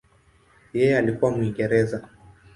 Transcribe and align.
Yeye 0.73 0.97
alikuwa 0.97 1.31
Mwingereza. 1.31 2.07